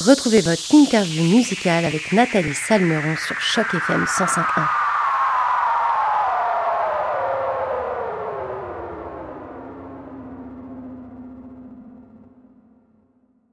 [0.00, 4.66] Retrouvez votre interview musicale avec Nathalie Salmeron sur Choc FM 105.1.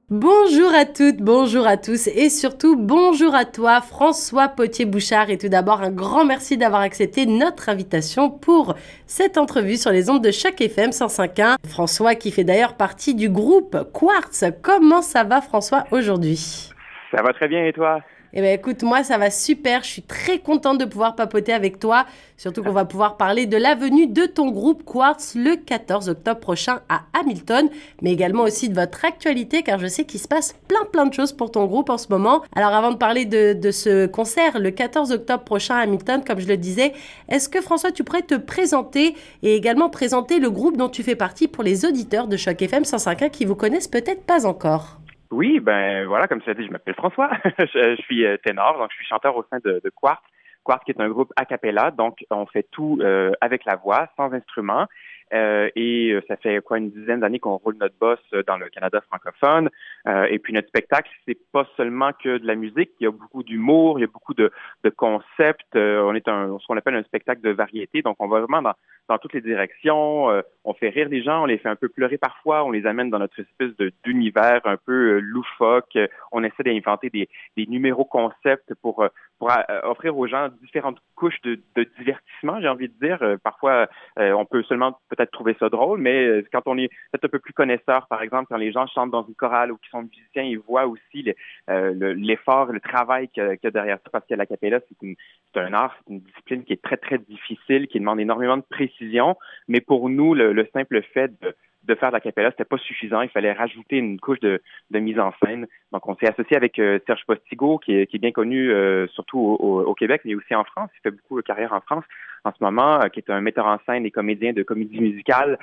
[0.08, 5.48] Bonjour à toutes, bonjour à tous et surtout bonjour à toi François Potier-Bouchard et tout
[5.48, 10.30] d'abord un grand merci d'avoir accepté notre invitation pour cette entrevue sur les ondes de
[10.30, 11.56] chaque FM 105.1.
[11.68, 14.44] François qui fait d'ailleurs partie du groupe Quartz.
[14.62, 16.70] Comment ça va François aujourd'hui?
[17.10, 18.00] Ça va très bien et toi?
[18.38, 19.82] Eh bien, écoute, moi, ça va super.
[19.82, 22.06] Je suis très contente de pouvoir papoter avec toi.
[22.36, 26.38] Surtout qu'on va pouvoir parler de la venue de ton groupe Quartz le 14 octobre
[26.38, 27.68] prochain à Hamilton,
[28.00, 31.14] mais également aussi de votre actualité, car je sais qu'il se passe plein, plein de
[31.14, 32.42] choses pour ton groupe en ce moment.
[32.54, 36.38] Alors, avant de parler de, de ce concert le 14 octobre prochain à Hamilton, comme
[36.38, 36.92] je le disais,
[37.28, 41.16] est-ce que François, tu pourrais te présenter et également présenter le groupe dont tu fais
[41.16, 45.00] partie pour les auditeurs de Choc FM 105.1 qui vous connaissent peut-être pas encore?
[45.30, 47.30] Oui, ben voilà, comme tu as dit, je m'appelle François.
[47.58, 50.22] je, suis euh, ténor, donc je suis chanteur au sein de, de Quartz.
[50.64, 54.08] Quartz qui est un groupe a cappella, donc on fait tout euh, avec la voix,
[54.16, 54.86] sans instrument.
[55.32, 58.56] Euh, et euh, ça fait quoi une dizaine d'années qu'on roule notre boss euh, dans
[58.56, 59.68] le Canada francophone.
[60.06, 62.90] Euh, et puis notre spectacle, c'est pas seulement que de la musique.
[63.00, 64.50] Il y a beaucoup d'humour, il y a beaucoup de,
[64.84, 65.74] de concepts.
[65.74, 68.02] on est un, ce qu'on appelle un spectacle de variété.
[68.02, 68.74] Donc on va vraiment dans,
[69.08, 70.28] dans toutes les directions.
[70.64, 72.64] on fait rire les gens, on les fait un peu pleurer parfois.
[72.64, 73.72] On les amène dans notre espèce
[74.04, 75.98] d'univers un peu loufoque.
[76.32, 79.06] On essaie d'inventer des, des numéros concepts pour
[79.38, 79.50] pour
[79.84, 82.60] offrir aux gens différentes couches de, de divertissement.
[82.60, 83.18] J'ai envie de dire.
[83.42, 87.28] parfois, on peut seulement peut-être trouver ça drôle, mais euh, quand on est peut-être un
[87.28, 90.02] peu plus connaisseur, par exemple, quand les gens chantent dans une chorale ou qui sont
[90.02, 91.32] musiciens, ils voient aussi
[91.70, 95.72] euh, l'effort, le, travail qu'il y, a derrière ça, parce que la capella, c'est un
[95.72, 99.80] art, c'est une discipline qui est très, très difficile, qui demande énormément de précision, mais
[99.80, 101.54] pour nous, le simple fait de
[101.88, 103.22] de faire de la capella, c'était pas suffisant.
[103.22, 104.60] Il fallait rajouter une couche de,
[104.92, 105.66] mise en scène.
[105.92, 109.94] Donc, on s'est associé avec euh, Serge Postigo, qui est, bien connu euh, surtout au,
[109.94, 110.90] Québec, mais aussi en France.
[110.96, 112.04] Il fait beaucoup de carrière en France
[112.44, 115.58] en ce moment, euh, qui est un metteur en scène et comédien de comédie musicale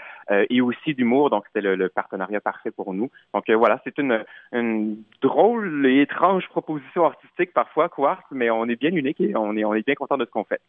[0.49, 1.29] et aussi d'humour.
[1.29, 3.11] Donc, c'était le, partenariat parfait pour nous.
[3.33, 4.23] Donc, voilà, c'est une,
[5.21, 9.85] drôle et étrange proposition artistique parfois, Quartz, mais on est bien unique et on est
[9.85, 10.61] bien content de ce qu'on fait.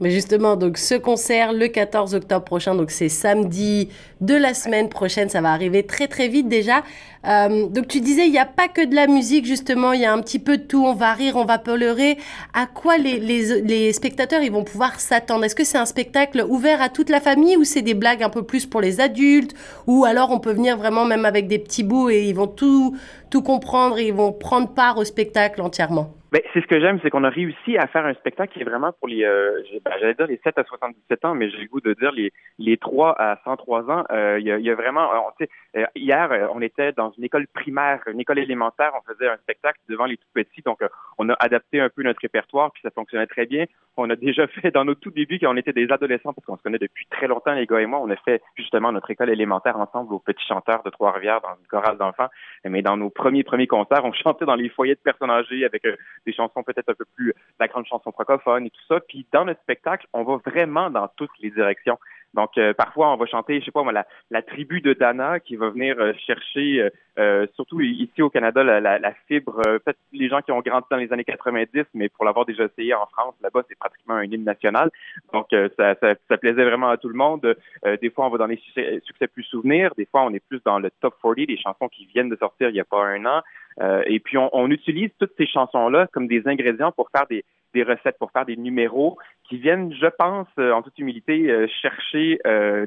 [0.00, 3.88] Mais justement, donc ce concert le 14 octobre prochain, donc c'est samedi
[4.20, 6.84] de la semaine prochaine, ça va arriver très très vite déjà.
[7.26, 10.04] Euh, donc tu disais, il n'y a pas que de la musique justement, il y
[10.04, 12.16] a un petit peu de tout, on va rire, on va pleurer.
[12.54, 15.44] À quoi les, les, spectateurs ils vont pouvoir s'attendre?
[15.44, 18.30] Est-ce que c'est un spectacle ouvert à toute la famille ou c'est des blagues un
[18.30, 19.54] peu plus pour les adultes?
[19.88, 22.96] Ou alors on peut venir vraiment même avec des petits bouts et ils vont tout,
[23.30, 26.17] tout comprendre et ils vont prendre part au spectacle entièrement?
[26.30, 28.64] Ben, c'est ce que j'aime, c'est qu'on a réussi à faire un spectacle qui est
[28.64, 31.68] vraiment pour les, euh, ben, j'allais dire les 7 à 77 ans, mais j'ai le
[31.68, 34.04] goût de dire les, les 3 à 103 ans.
[34.10, 35.44] Euh, il y, a, y, a, vraiment, on,
[35.78, 39.78] euh, hier, on était dans une école primaire, une école élémentaire, on faisait un spectacle
[39.88, 40.80] devant les tout petits, donc
[41.16, 43.64] on a adapté un peu notre répertoire, puis ça fonctionnait très bien.
[43.96, 46.58] On a déjà fait dans nos tout débuts, quand on était des adolescents, parce qu'on
[46.58, 49.30] se connaît depuis très longtemps, les gars et moi, on a fait justement notre école
[49.30, 52.28] élémentaire ensemble aux petits chanteurs de Trois-Rivières dans une chorale d'enfants.
[52.64, 55.84] Mais dans nos premiers premiers concerts, on chantait dans les foyers de personnes âgées avec
[56.28, 59.00] des chansons peut-être un peu plus la grande chanson francophone et tout ça.
[59.00, 61.98] Puis dans notre spectacle, on va vraiment dans toutes les directions.
[62.34, 65.56] Donc euh, parfois on va chanter, je sais pas moi, la, tribu de Dana qui
[65.56, 69.62] va venir euh, chercher, euh, euh, surtout ici au Canada, la, fibre.
[69.62, 72.92] Peut-être les gens qui ont grandi dans les années 90, mais pour l'avoir déjà essayé
[72.94, 74.90] en France, là-bas c'est pratiquement un hymne national.
[75.32, 77.56] Donc ça, ça, ça, plaisait vraiment à tout le monde.
[78.00, 80.60] des fois on va dans les succès, succès plus souvenirs, des fois on est plus
[80.64, 83.24] dans le top 40 des chansons qui viennent de sortir il y a pas un
[83.24, 83.42] an.
[83.80, 87.44] Euh, et puis, on, on, utilise toutes ces chansons-là comme des ingrédients pour faire des,
[87.74, 89.18] des, recettes, pour faire des numéros
[89.48, 92.38] qui viennent, je pense, euh, en toute humilité, euh, chercher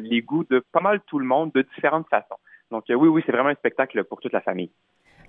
[0.01, 2.37] les goûts de pas mal tout le monde de différentes façons.
[2.71, 4.71] Donc, oui, oui, c'est vraiment un spectacle pour toute la famille.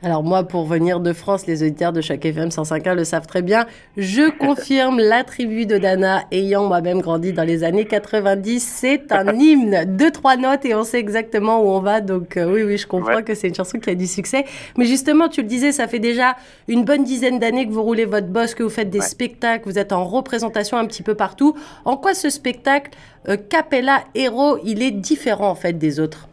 [0.04, 3.40] Alors moi, pour venir de France, les auditeurs de chaque FM 105.1 le savent très
[3.40, 3.66] bien.
[3.96, 8.60] Je confirme la tribu de Dana, ayant moi-même grandi dans les années 90.
[8.60, 12.00] C'est un hymne de trois notes et on sait exactement où on va.
[12.00, 14.44] Donc euh, oui, oui, je comprends que c'est une chanson qui a du succès.
[14.76, 16.34] Mais justement, tu le disais, ça fait déjà
[16.66, 19.78] une bonne dizaine d'années que vous roulez votre boss, que vous faites des spectacles, vous
[19.78, 21.54] êtes en représentation un petit peu partout.
[21.84, 22.90] En quoi ce spectacle
[23.28, 26.28] euh, Capella Hero, il est différent en fait des autres?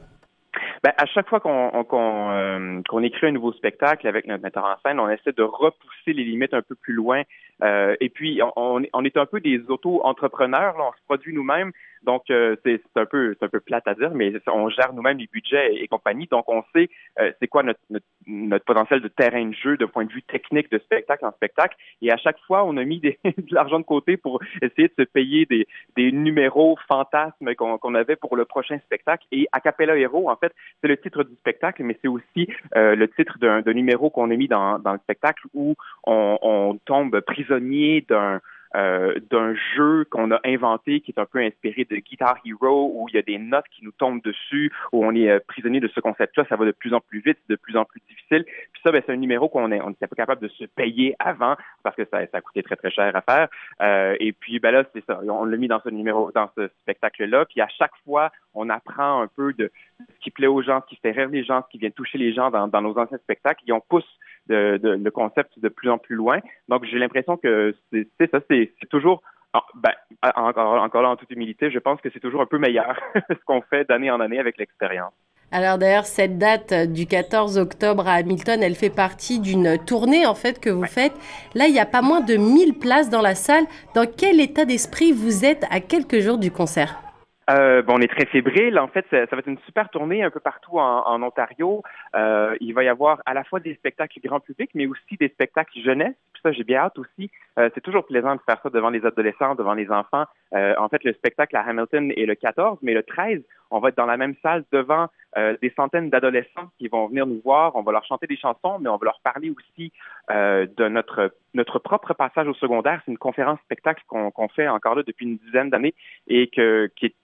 [0.83, 4.75] Ben, à chaque fois qu'on euh, qu'on écrit un nouveau spectacle avec notre metteur en
[4.83, 7.23] scène, on essaie de repousser les limites un peu plus loin.
[7.61, 10.75] Euh, et puis, on, on, est un peu des auto-entrepreneurs.
[10.77, 11.71] On se produit nous-mêmes.
[12.03, 15.27] Donc, euh, c'est un peu un peu plate à dire, mais on gère nous-mêmes les
[15.27, 16.27] budgets et, compagnie.
[16.27, 17.79] Donc, on sait euh, c'est quoi notre,
[18.27, 21.75] notre, potentiel de terrain de jeu de point de vue technique de spectacle en spectacle.
[22.01, 24.93] Et à chaque fois, on a mis des, de l'argent de côté pour essayer de
[24.97, 29.25] se payer des, des numéros fantasmes qu'on avait pour le prochain spectacle.
[29.31, 33.07] Et Acapella Hero, en fait, c'est le titre du spectacle, mais c'est aussi euh, le
[33.07, 35.75] titre d'un numéro qu'on a mis dans, dans le spectacle où
[36.05, 38.41] on, on tombe prisonnier d'un
[38.75, 43.07] euh, d'un jeu qu'on a inventé qui est un peu inspiré de Guitar Hero où
[43.09, 45.87] il y a des notes qui nous tombent dessus, où on est euh, prisonnier de
[45.87, 48.45] ce concept-là, ça va de plus en plus vite, de plus en plus difficile.
[48.45, 51.15] Puis ça, ben, c'est un numéro qu'on est, on n'était pas capable de se payer
[51.19, 53.47] avant parce que ça, ça coûtait très très cher à faire.
[53.81, 56.67] Euh, et puis ben là, c'est ça, on l'a mis dans ce numéro, dans ce
[56.83, 57.45] spectacle-là.
[57.45, 60.95] Puis à chaque fois, on apprend un peu de ce qui plaît aux gens, ce
[60.95, 63.17] qui fait rire les gens, ce qui vient toucher les gens dans, dans nos anciens
[63.17, 63.63] spectacles.
[63.67, 64.05] Et on pousse
[64.49, 66.39] de, le concept de plus en plus loin.
[66.67, 69.21] Donc, j'ai l'impression que c'est ça, c'est toujours
[69.53, 69.93] ah, ben,
[70.35, 72.99] encore, encore là, en toute humilité, je pense que c'est toujours un peu meilleur
[73.29, 75.13] ce qu'on fait d'année en année avec l'expérience.
[75.51, 80.35] Alors d'ailleurs, cette date du 14 octobre à Hamilton, elle fait partie d'une tournée en
[80.35, 81.13] fait que vous faites.
[81.55, 83.65] Là, il y a pas moins de 1000 places dans la salle.
[83.95, 87.08] Dans quel état d'esprit vous êtes à quelques jours du concert?
[87.49, 88.77] Euh, bon, on est très fébrile.
[88.79, 91.83] En fait, ça, va être une super tournée un peu partout en, Ontario.
[92.15, 95.29] Euh, il va y avoir à la fois des spectacles grand public, mais aussi des
[95.29, 96.15] spectacles jeunesse.
[96.33, 97.31] Puis ça, j'ai bien hâte aussi.
[97.57, 100.25] Euh, c'est toujours plaisant de faire ça devant les adolescents, devant les enfants.
[100.53, 103.41] Euh, en fait, le spectacle à Hamilton est le 14, mais le 13,
[103.71, 105.07] on va être dans la même salle devant
[105.37, 107.75] euh, des centaines d'adolescents qui vont venir nous voir.
[107.75, 109.91] On va leur chanter des chansons, mais on va leur parler aussi
[110.29, 113.01] de notre notre propre passage au secondaire.
[113.03, 115.95] C'est une conférence spectacle qu'on fait encore là depuis une dizaine d'années
[116.27, 117.15] et que qui est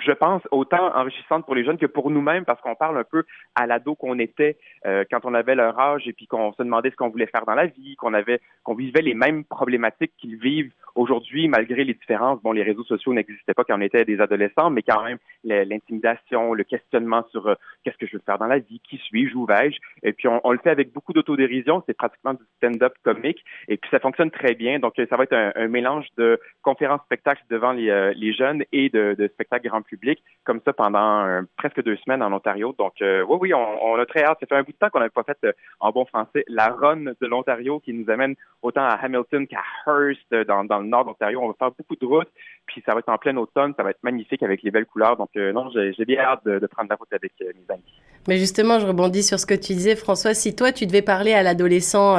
[0.00, 3.24] je pense, autant enrichissante pour les jeunes que pour nous-mêmes, parce qu'on parle un peu
[3.54, 6.90] à l'ado qu'on était euh, quand on avait leur âge et puis qu'on se demandait
[6.90, 10.36] ce qu'on voulait faire dans la vie, qu'on avait, qu'on vivait les mêmes problématiques qu'ils
[10.36, 12.42] vivent aujourd'hui, malgré les différences.
[12.42, 16.54] Bon, les réseaux sociaux n'existaient pas quand on était des adolescents, mais quand même l'intimidation,
[16.54, 17.54] le questionnement sur euh,
[17.84, 19.78] qu'est-ce que je veux faire dans la vie, qui suis-je, où vais-je?
[20.02, 21.82] Et puis on, le fait avec beaucoup d'autodérision.
[21.86, 24.78] C'est pratiquement du stand-up comique, et puis ça fonctionne très bien.
[24.78, 28.88] Donc ça va être un, mélange de conférences spectacles devant les, euh, les jeunes et
[28.88, 32.74] de, de spectacles grand public, comme ça pendant euh, presque deux semaines en Ontario.
[32.78, 34.38] Donc, euh, oui, oui, on, a très hâte.
[34.40, 36.68] Ça fait un bout de temps qu'on n'avait pas fait, euh, en bon français, la
[36.68, 41.40] run de l'Ontario qui nous amène autant à Hamilton qu'à Hearst, dans, le nord d'Ontario.
[41.42, 42.30] On va faire beaucoup de routes,
[42.66, 43.74] puis ça va être en plein automne.
[43.76, 45.16] Ça va être magnifique avec les belles couleurs.
[45.16, 47.84] Donc, non, j'ai bien hâte de, prendre la route avec mes amis.
[48.26, 50.34] Mais justement, je rebondis sur ce que tu disais, François.
[50.34, 52.16] Si toi, tu devais parler à l'adolescent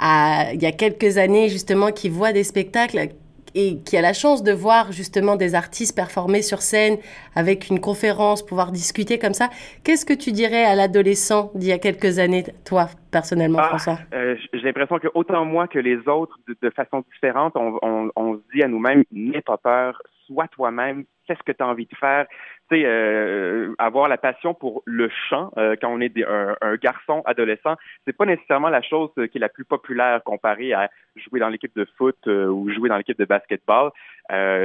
[0.00, 3.10] il y a quelques années, justement, qui voit des spectacles,
[3.54, 6.98] et qui a la chance de voir justement des artistes performer sur scène
[7.34, 9.48] avec une conférence, pouvoir discuter comme ça,
[9.84, 13.98] qu'est-ce que tu dirais à l'adolescent d'il y a quelques années, toi, personnellement, ah, François?
[14.14, 18.34] Euh, j'ai l'impression que autant moi que les autres, de, façon différente, on, on, on
[18.34, 20.00] se dit à nous-mêmes, n'aie pas peur,
[20.32, 22.26] sois toi-même, fais ce que tu as envie de faire.
[22.70, 27.22] Tu sais, euh, avoir la passion pour le chant euh, quand on est un, garçon
[27.26, 27.76] adolescent,
[28.06, 31.74] c'est pas nécessairement la chose qui est la plus populaire comparée à jouer dans l'équipe
[31.76, 33.90] de foot euh, ou jouer dans l'équipe de basketball.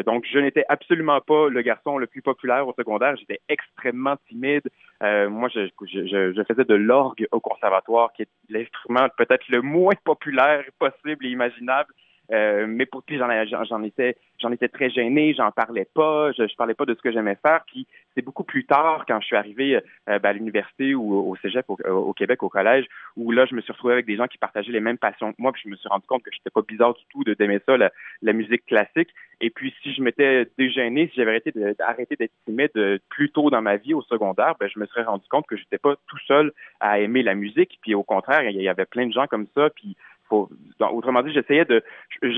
[0.06, 3.16] donc, je n'étais absolument pas le garçon le plus populaire au secondaire.
[3.18, 4.68] J'étais extrêmement timide.
[5.02, 9.96] moi, je, je, je, faisais de l'orgue au conservatoire, qui est l'instrument peut-être le moins
[10.04, 11.94] populaire possible et imaginable.
[12.32, 16.56] Euh, mais pour puis j'en étais j'en étais très gêné, j'en parlais pas, je, je
[16.56, 17.62] parlais pas de ce que j'aimais faire.
[17.68, 21.36] Puis c'est beaucoup plus tard quand je suis arrivé euh, ben, à l'université ou au
[21.38, 22.86] Cégep au, Québec au collège
[23.16, 25.42] où là je me suis retrouvé avec des gens qui partageaient les mêmes passions que
[25.42, 25.54] moi.
[25.54, 27.78] Puis je me suis rendu compte que j'étais pas bizarre du tout de d'aimer ça
[27.78, 27.92] la,
[28.22, 29.10] la, musique classique.
[29.40, 31.42] Et puis si je m'étais dégêné, si j'avais
[31.80, 35.04] arrêté d'être timide euh, plus tôt dans ma vie au secondaire, ben je me serais
[35.04, 37.80] rendu compte que j'étais pas tout seul à aimer la musique.
[37.82, 39.70] Puis au contraire, il y avait plein de gens comme ça.
[39.70, 39.96] Puis
[40.32, 41.84] autrement dit, j'essayais de,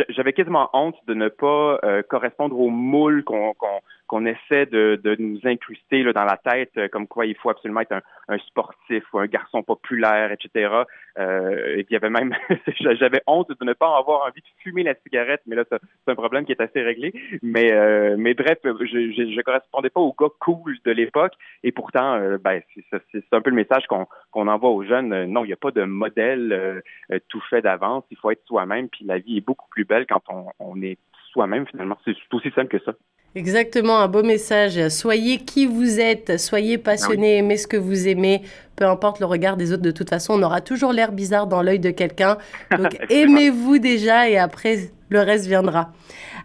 [0.09, 3.81] j'avais quasiment honte de ne pas euh, correspondre au moule qu'on qu'on
[4.25, 7.81] essaie de, de, nous incruster là, dans la tête, euh, comme quoi il faut absolument
[7.81, 10.83] être un, un sportif ou un garçon populaire, etc.
[11.17, 12.33] Euh, et il y avait même,
[12.79, 16.15] j'avais honte de ne pas avoir envie de fumer la cigarette, mais là c'est un
[16.15, 17.13] problème qui est assez réglé.
[17.41, 22.15] Mais euh, mais bref, je, je, correspondais pas au gars cool de l'époque, et pourtant,
[22.15, 22.61] euh, ben
[22.91, 25.25] c'est un peu le message qu'on qu'on envoie aux jeunes.
[25.25, 26.83] Non, il n'y a pas de modèle
[27.27, 28.03] tout fait d'avance.
[28.11, 30.97] Il faut être soi-même, puis la vie est beaucoup plus belle quand on, on est
[31.31, 31.97] soi-même finalement.
[32.05, 32.93] C'est aussi simple que ça.
[33.35, 34.89] Exactement, un beau message.
[34.89, 38.41] Soyez qui vous êtes, soyez passionné, aimez ce que vous aimez,
[38.75, 39.83] peu importe le regard des autres.
[39.83, 42.37] De toute façon, on aura toujours l'air bizarre dans l'œil de quelqu'un.
[42.75, 45.91] Donc, aimez-vous déjà et après, le reste viendra.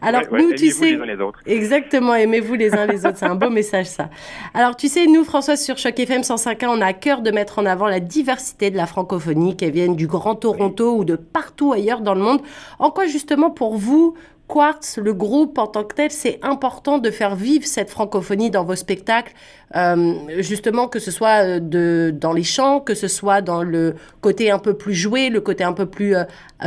[0.02, 0.92] Alors, nous, tu sais.
[0.92, 1.40] Les uns les autres.
[1.46, 3.16] Exactement, aimez-vous les uns les autres.
[3.16, 4.10] C'est un beau message, ça.
[4.52, 7.58] Alors, tu sais, nous, François, sur Choc FM 105.1, on a à cœur de mettre
[7.58, 11.72] en avant la diversité de la francophonie, qu'elle vienne du Grand Toronto ou de partout
[11.72, 12.40] ailleurs dans le monde.
[12.78, 14.14] En quoi, justement, pour vous,
[14.54, 18.62] Quartz, le groupe en tant que tel, c'est important de faire vivre cette francophonie dans
[18.62, 19.32] vos spectacles,
[19.74, 24.52] euh, justement que ce soit euh, dans les chants, que ce soit dans le côté
[24.52, 26.24] un peu plus joué, le côté un peu plus euh,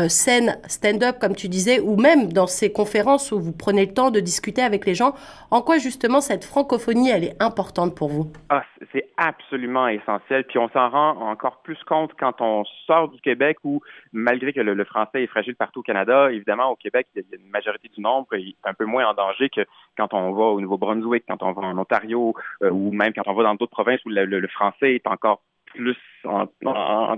[0.09, 4.11] scène, stand-up, comme tu disais, ou même dans ces conférences où vous prenez le temps
[4.11, 5.13] de discuter avec les gens.
[5.49, 8.29] En quoi justement cette francophonie, elle est importante pour vous?
[8.49, 10.43] Ah, c'est absolument essentiel.
[10.43, 14.59] Puis on s'en rend encore plus compte quand on sort du Québec où, malgré que
[14.59, 17.76] le, français est fragile partout au Canada, évidemment, au Québec, il y a une majorité
[17.83, 19.61] du nombre est un peu moins en danger que
[19.97, 23.33] quand on va au Nouveau-Brunswick, quand on va en Ontario, euh, ou même quand on
[23.33, 26.47] va dans d'autres provinces où le, français est encore plus en,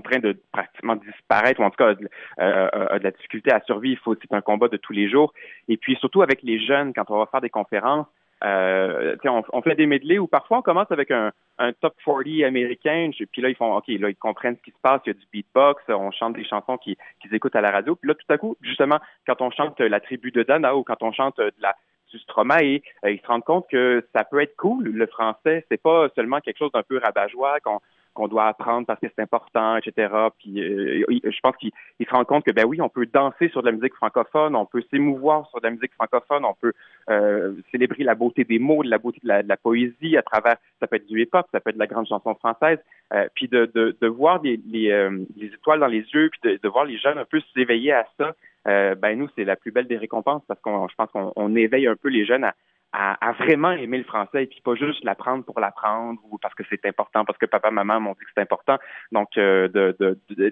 [0.00, 1.94] train de pratiquement disparaître, ou en tout cas
[2.40, 4.02] euh, de la difficulté à survivre.
[4.20, 5.32] C'est un combat de tous les jours.
[5.68, 8.06] Et puis surtout avec les jeunes, quand on va faire des conférences,
[8.42, 11.32] euh, on, fait des medley où parfois on commence avec un,
[11.80, 15.02] top 40 américain, puis là ils font OK, là ils comprennent ce qui se passe,
[15.04, 16.96] il y a du beatbox, on chante des chansons qu'ils
[17.32, 20.30] écoutent à la radio, puis là tout à coup, justement, quand on chante la tribu
[20.30, 21.74] de Dana ou quand on chante de la
[22.10, 25.80] du Stromae, euh, ils se rendent compte que ça peut être cool le français, c'est
[25.80, 27.80] pas seulement quelque chose d'un peu rabat-joie qu'on
[28.14, 30.12] qu'on doit apprendre parce que c'est important, etc.
[30.38, 33.62] Puis euh, je pense qu'il se rend compte que ben oui, on peut danser sur
[33.62, 36.72] de la musique francophone, on peut s'émouvoir sur de la musique francophone, on peut
[37.08, 40.96] euh, célébrer la beauté des mots, la beauté de la, poésie à travers, ça peut
[40.96, 42.78] être du hip-hop, ça peut être de la grande chanson française,
[43.12, 46.58] euh, puis de, de, de, voir les, les, les, étoiles dans les yeux, puis de,
[46.62, 48.34] de voir les jeunes un peu s'éveiller à ça.
[48.64, 51.96] ben nous, c'est la plus belle des récompenses parce qu'on, je pense qu'on éveille un
[51.96, 52.54] peu les jeunes à,
[52.92, 56.64] à, vraiment aimer le français et puis pas juste l'apprendre pour l'apprendre ou parce que
[56.68, 58.78] c'est important, parce que papa, maman m'ont dit que c'est important.
[59.12, 59.68] Donc, euh,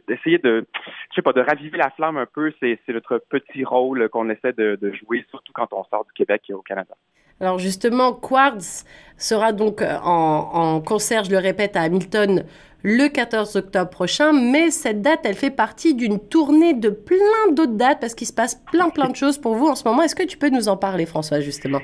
[0.06, 0.66] d'essayer de,
[1.10, 4.52] je sais pas, de raviver la flamme un peu, c'est notre petit rôle qu'on essaie
[4.52, 6.94] de, de jouer, surtout quand on sort du Québec et au Canada.
[7.40, 8.84] Alors justement, Quartz
[9.16, 12.44] sera donc euh, en, concert, je le répète, à Hamilton
[12.84, 17.72] le 14 octobre prochain, mais cette date, elle fait partie d'une tournée de plein d'autres
[17.72, 20.02] dates parce qu'il se passe plein plein de choses pour vous en ce moment.
[20.02, 21.80] Est-ce que tu peux nous en parler, François, justement?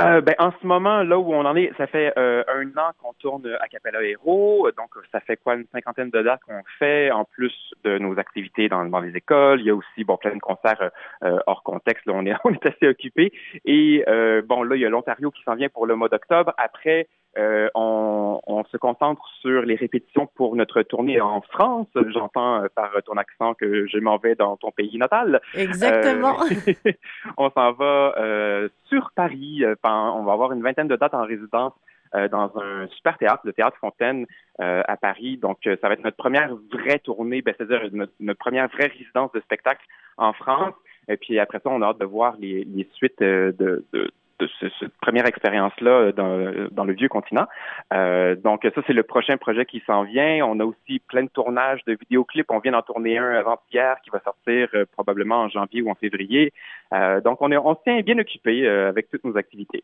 [0.00, 2.90] Euh, ben, en ce moment, là où on en est, ça fait euh, un an
[3.00, 7.12] qu'on tourne à Capella Hero, donc ça fait quoi une cinquantaine de dates qu'on fait,
[7.12, 9.60] en plus de nos activités dans, dans les écoles.
[9.60, 10.90] Il y a aussi bon plein de concerts
[11.22, 12.06] euh, hors contexte.
[12.06, 13.32] Là, on est on est assez occupé.
[13.64, 14.04] Et
[14.46, 16.52] bon, là, il y a l'Ontario qui s'en vient pour le mois d'octobre.
[16.58, 21.88] Après, euh, on, on, se concentre sur les répétitions pour notre tournée en France.
[22.12, 25.40] J'entends euh, par ton accent que je m'en vais dans ton pays natal.
[25.54, 26.36] Exactement.
[26.42, 26.92] Euh,
[27.36, 29.64] on s'en va euh, sur Paris.
[29.84, 31.72] on va avoir une vingtaine de dates en résidence
[32.30, 34.24] dans un super théâtre, le Théâtre Fontaine
[34.60, 35.36] à Paris.
[35.36, 39.40] Donc, ça va être notre première vraie tournée, ben, c'est-à-dire notre, première vraie résidence de
[39.40, 39.84] spectacle
[40.16, 40.74] en France.
[41.08, 44.12] Et puis après ça, on a hâte de voir les, les suites de, de
[44.60, 47.46] cette première expérience-là euh, dans, le vieux continent.
[47.92, 50.44] Euh, donc ça, c'est le prochain projet qui s'en vient.
[50.46, 52.50] On a aussi plein de tournages de vidéoclips.
[52.50, 55.94] On vient d'en tourner un avant-hier qui va sortir euh, probablement en janvier ou en
[55.94, 56.52] février.
[57.24, 59.82] Donc on est on se tient bien occupé avec toutes nos activités.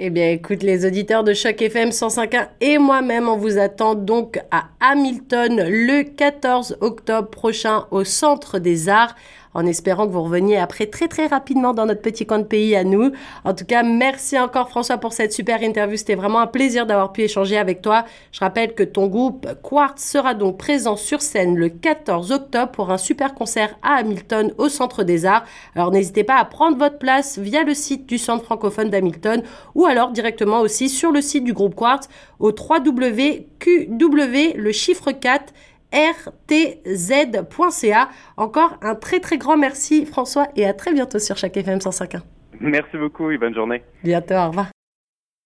[0.00, 4.40] Eh bien, écoute, les auditeurs de Choc FM 105.1 et moi-même, on vous attend donc
[4.50, 9.14] à Hamilton le 14 octobre prochain au Centre des Arts
[9.54, 12.76] en espérant que vous reveniez après très très rapidement dans notre petit coin de pays
[12.76, 13.12] à nous.
[13.44, 15.96] En tout cas, merci encore François pour cette super interview.
[15.96, 18.04] C'était vraiment un plaisir d'avoir pu échanger avec toi.
[18.32, 22.90] Je rappelle que ton groupe Quartz sera donc présent sur scène le 14 octobre pour
[22.90, 25.44] un super concert à Hamilton au Centre des Arts.
[25.74, 29.42] Alors n'hésitez pas à prendre votre place via le site du Centre francophone d'Hamilton
[29.74, 32.08] ou alors directement aussi sur le site du groupe Quartz
[32.38, 33.44] au www.qw
[34.56, 35.52] le chiffre 4
[35.94, 37.48] rtz.ca.
[38.36, 42.20] Encore un très très grand merci François et à très bientôt sur chaque FM 105.1.
[42.60, 43.82] Merci beaucoup et bonne journée.
[44.02, 44.66] Bientôt, au revoir.